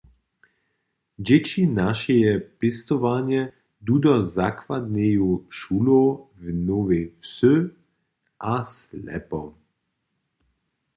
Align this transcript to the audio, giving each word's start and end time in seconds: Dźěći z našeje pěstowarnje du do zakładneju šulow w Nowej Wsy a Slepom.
Dźěći 1.25 1.63
z 1.69 1.73
našeje 1.79 2.31
pěstowarnje 2.59 3.41
du 3.85 3.95
do 4.03 4.13
zakładneju 4.37 5.29
šulow 5.57 6.07
w 6.41 6.43
Nowej 6.67 7.05
Wsy 7.21 7.53
a 8.53 8.55
Slepom. 8.75 9.49